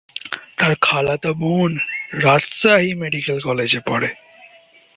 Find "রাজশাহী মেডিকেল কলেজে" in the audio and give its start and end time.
2.23-3.79